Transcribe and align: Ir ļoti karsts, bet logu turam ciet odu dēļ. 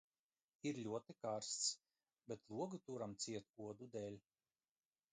Ir 0.69 0.79
ļoti 0.87 1.15
karsts, 1.25 1.69
bet 2.33 2.51
logu 2.57 2.83
turam 2.91 3.17
ciet 3.27 3.55
odu 3.71 3.93
dēļ. 3.99 4.21